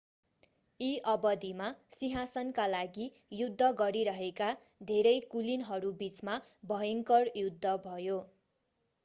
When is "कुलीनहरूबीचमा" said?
5.29-6.41